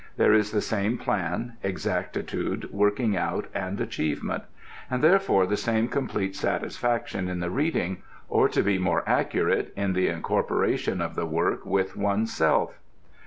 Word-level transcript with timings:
There 0.17 0.33
is 0.33 0.49
the 0.49 0.61
same 0.61 0.97
plan, 0.97 1.57
exactitude, 1.61 2.71
working 2.73 3.15
out 3.15 3.45
and 3.53 3.79
achievement; 3.79 4.41
and 4.89 5.03
therefore 5.03 5.45
the 5.45 5.55
same 5.55 5.87
complete 5.89 6.35
satisfaction 6.35 7.29
in 7.29 7.39
the 7.39 7.51
reading, 7.51 8.01
or 8.27 8.49
to 8.49 8.63
be 8.63 8.79
more 8.79 9.03
accurate, 9.07 9.71
in 9.75 9.93
the 9.93 10.07
incorporation 10.07 11.01
of 11.01 11.13
the 11.13 11.27
work 11.27 11.67
with 11.67 11.95
oneself. 11.95 12.79